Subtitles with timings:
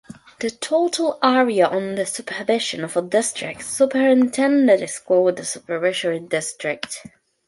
[0.39, 7.03] The total area under supervision of a district superintendent is called a supervisory district.